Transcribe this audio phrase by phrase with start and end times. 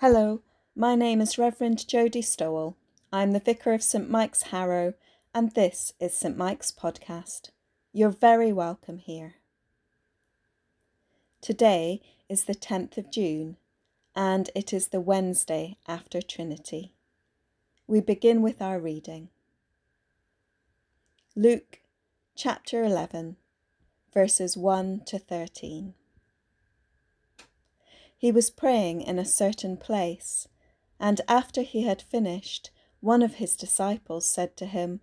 [0.00, 0.40] Hello,
[0.74, 2.74] my name is Reverend Jodie Stowell.
[3.12, 4.94] I'm the Vicar of St Mike's Harrow,
[5.34, 7.50] and this is St Mike's Podcast.
[7.92, 9.34] You're very welcome here.
[11.42, 12.00] Today
[12.30, 13.58] is the 10th of June,
[14.16, 16.94] and it is the Wednesday after Trinity.
[17.86, 19.28] We begin with our reading.
[21.36, 21.80] Luke
[22.34, 23.36] chapter 11,
[24.14, 25.92] verses 1 to 13.
[28.20, 30.46] He was praying in a certain place,
[30.98, 35.00] and after he had finished, one of his disciples said to him,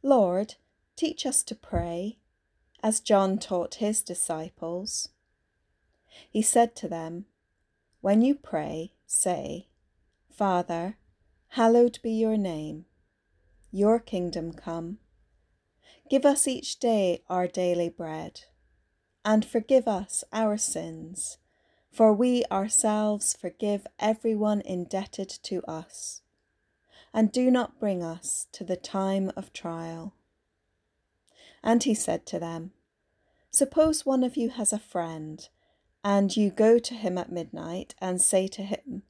[0.00, 0.54] Lord,
[0.94, 2.18] teach us to pray,
[2.80, 5.08] as John taught his disciples.
[6.30, 7.26] He said to them,
[8.00, 9.66] When you pray, say,
[10.30, 10.98] Father,
[11.48, 12.84] hallowed be your name,
[13.72, 14.98] your kingdom come.
[16.08, 18.42] Give us each day our daily bread,
[19.24, 21.38] and forgive us our sins
[21.92, 26.22] for we ourselves forgive everyone indebted to us.
[27.12, 30.14] And do not bring us to the time of trial.
[31.62, 32.72] And he said to them,
[33.50, 35.46] Suppose one of you has a friend,
[36.02, 39.02] and you go to him at midnight and say to him,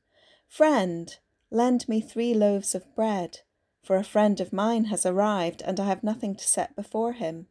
[0.49, 1.17] Friend,
[1.51, 3.39] lend me three loaves of bread,
[3.81, 7.47] for a friend of mine has arrived, and I have nothing to set before him.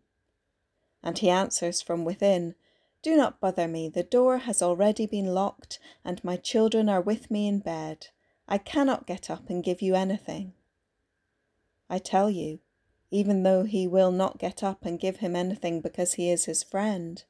[1.02, 2.56] And he answers from within,
[3.02, 3.90] do not bother me.
[3.90, 8.08] The door has already been locked, and my children are with me in bed.
[8.48, 10.54] I cannot get up and give you anything.
[11.90, 12.60] I tell you,
[13.10, 16.64] even though he will not get up and give him anything because he is his
[16.64, 17.24] friend,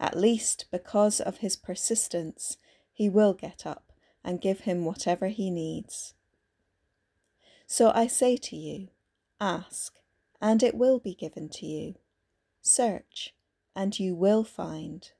[0.00, 2.56] at least because of his persistence,
[2.92, 3.92] he will get up
[4.24, 6.14] and give him whatever he needs.
[7.66, 8.88] So I say to you,
[9.40, 9.94] ask,
[10.40, 11.94] and it will be given to you.
[12.62, 13.34] Search,
[13.74, 15.12] and you will find.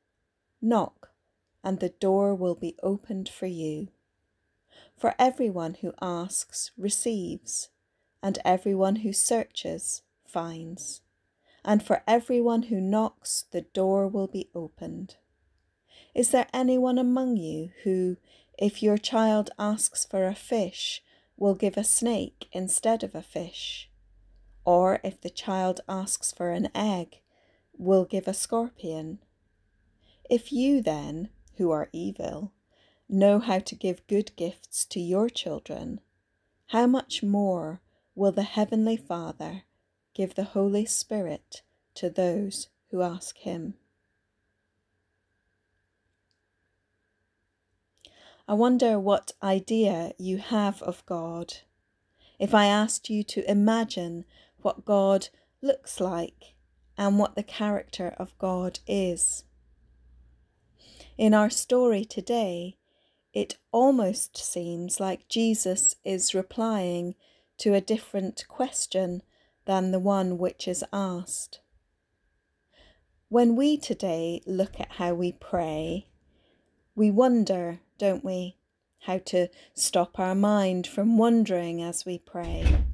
[0.61, 1.11] Knock,
[1.63, 3.89] and the door will be opened for you.
[4.97, 7.71] For everyone who asks receives,
[8.23, 11.01] and everyone who searches finds,
[11.65, 15.17] and for everyone who knocks the door will be opened.
[16.15, 18.17] Is there anyone among you who,
[18.59, 21.03] if your child asks for a fish,
[21.37, 23.91] will give a snake instead of a fish?
[24.65, 27.21] Or if the child asks for an egg,
[27.81, 29.19] will give a scorpion.
[30.29, 32.53] If you then, who are evil,
[33.09, 36.01] know how to give good gifts to your children,
[36.67, 37.81] how much more
[38.15, 39.63] will the Heavenly Father
[40.13, 41.63] give the Holy Spirit
[41.95, 43.75] to those who ask Him?
[48.47, 51.55] I wonder what idea you have of God.
[52.39, 54.27] If I asked you to imagine
[54.61, 55.29] what God
[55.63, 56.55] looks like
[57.01, 59.45] and what the character of God is.
[61.17, 62.77] In our story today,
[63.33, 67.15] it almost seems like Jesus is replying
[67.57, 69.23] to a different question
[69.65, 71.61] than the one which is asked.
[73.31, 76.09] When we today look at how we pray,
[76.95, 78.57] we wonder, don't we,
[79.07, 82.85] how to stop our mind from wandering as we pray.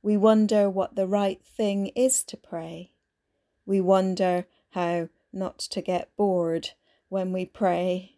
[0.00, 2.92] We wonder what the right thing is to pray.
[3.64, 6.70] We wonder how not to get bored
[7.08, 8.16] when we pray.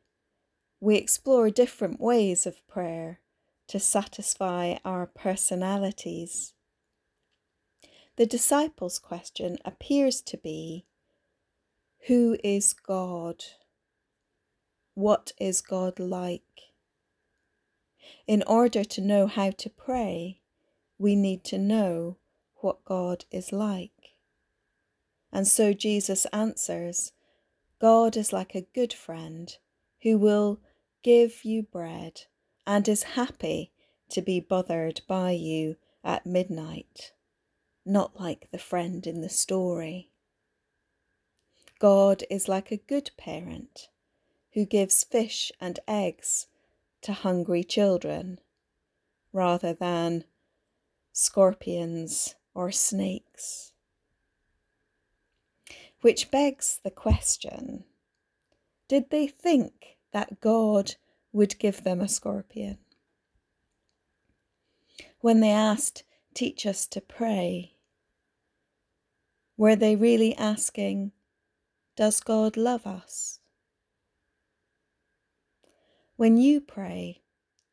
[0.80, 3.20] We explore different ways of prayer
[3.68, 6.54] to satisfy our personalities.
[8.16, 10.86] The disciples' question appears to be
[12.06, 13.44] Who is God?
[14.94, 16.42] What is God like?
[18.26, 20.40] In order to know how to pray,
[20.98, 22.18] we need to know
[22.56, 24.13] what God is like.
[25.34, 27.10] And so Jesus answers
[27.80, 29.54] God is like a good friend
[30.02, 30.60] who will
[31.02, 32.22] give you bread
[32.68, 33.72] and is happy
[34.10, 35.74] to be bothered by you
[36.04, 37.12] at midnight,
[37.84, 40.08] not like the friend in the story.
[41.80, 43.88] God is like a good parent
[44.52, 46.46] who gives fish and eggs
[47.02, 48.38] to hungry children
[49.32, 50.24] rather than
[51.12, 53.73] scorpions or snakes
[56.04, 57.82] which begs the question
[58.88, 60.96] did they think that God
[61.32, 62.76] would give them a scorpion?
[65.20, 66.04] When they asked,
[66.34, 67.76] Teach us to pray,
[69.56, 71.12] were they really asking,
[71.96, 73.40] Does God love us?
[76.16, 77.22] When you pray,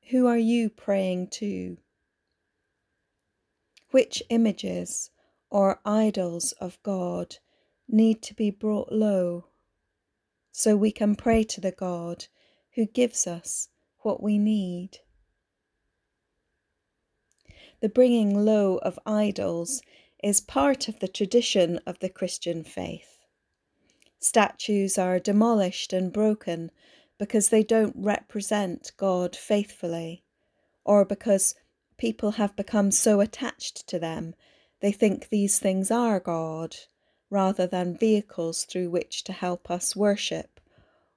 [0.09, 1.79] who are you praying to?
[3.89, 5.11] Which images
[5.49, 7.35] or idols of God
[7.91, 9.45] need to be brought low
[10.51, 12.25] so we can pray to the God
[12.75, 14.99] who gives us what we need.
[17.81, 19.81] the bringing low of idols
[20.23, 23.17] is part of the tradition of the Christian faith.
[24.19, 26.69] Statues are demolished and broken
[27.17, 30.23] because they don't represent God faithfully,
[30.85, 31.55] or because
[31.97, 34.35] people have become so attached to them
[34.79, 36.75] they think these things are God
[37.31, 40.59] rather than vehicles through which to help us worship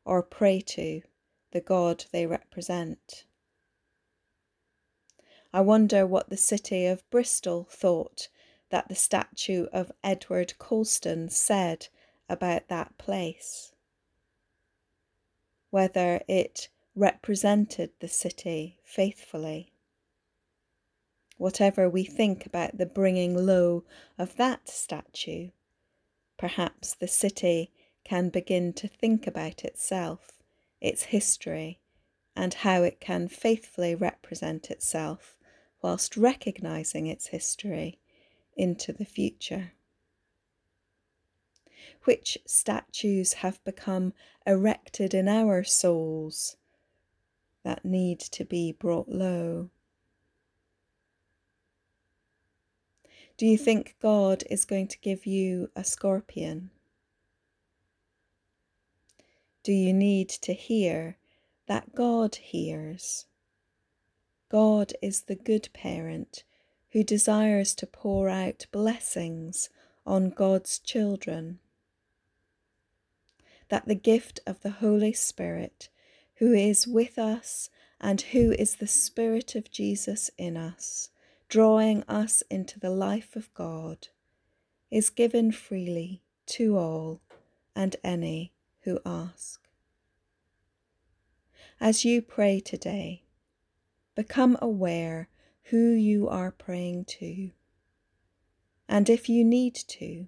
[0.05, 1.03] or pray to
[1.51, 3.25] the God they represent.
[5.53, 8.29] I wonder what the city of Bristol thought
[8.71, 11.89] that the statue of Edward Colston said
[12.29, 13.73] about that place.
[15.71, 19.73] Whether it represented the city faithfully.
[21.39, 23.85] Whatever we think about the bringing low
[24.17, 25.51] of that statue,
[26.45, 27.73] perhaps the city
[28.05, 30.43] can begin to think about itself,
[30.79, 31.81] its history,
[32.37, 35.39] and how it can faithfully represent itself
[35.81, 37.99] whilst recognizing its history
[38.59, 39.73] into the future.
[42.03, 44.13] Which statues have become
[44.47, 46.59] erected in our souls
[47.63, 49.71] that need to be brought low?
[53.37, 56.71] Do you think God is going to give you a scorpion?
[59.65, 61.17] Do you need to hear
[61.67, 63.27] that God hears?
[64.51, 66.45] God is the good parent
[66.91, 69.69] who desires to pour out blessings
[70.07, 71.59] on God's children.
[73.69, 75.89] That the gift of the Holy Spirit,
[76.37, 77.69] who is with us
[78.01, 81.11] and who is the Spirit of Jesus in us,
[81.55, 84.09] drawing us into the life of God,
[84.91, 87.21] is given freely to all
[87.77, 89.61] and any who ask.
[91.81, 93.23] As you pray today,
[94.17, 95.29] become aware
[95.71, 97.53] who you are praying to.
[98.89, 100.27] And if you need to,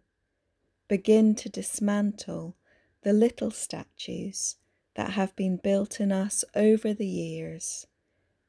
[0.87, 2.57] begin to dismantle
[3.03, 4.59] the little statues
[4.95, 7.89] that have been built in us over the years,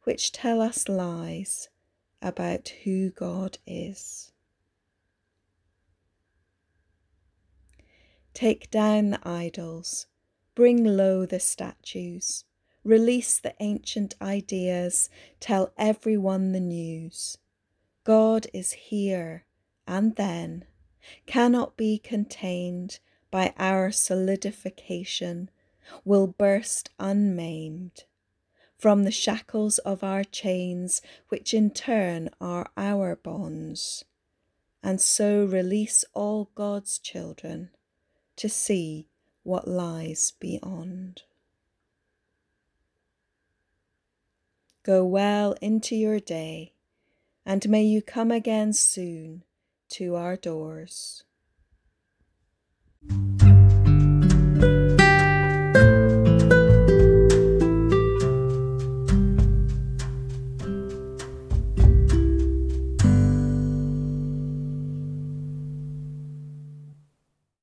[0.03, 1.69] which tell us lies
[2.21, 4.31] about who God is.
[8.33, 10.07] Take down the idols,
[10.53, 12.45] bring low the statues,
[12.83, 15.09] release the ancient ideas,
[15.39, 17.37] tell everyone the news.
[18.03, 19.45] God is here
[19.87, 20.65] and then,
[21.25, 22.99] cannot be contained
[23.31, 25.49] by our solidification,
[26.05, 28.03] will burst unmaimed
[28.77, 34.06] from the shackles of our chains, which in turn are our bonds,
[34.83, 37.71] and so release all God's children
[38.35, 39.07] to see
[39.44, 41.24] what lies beyond.
[44.83, 46.73] Go well into your day,
[47.45, 49.44] and may you come again soon
[49.89, 51.23] to our doors.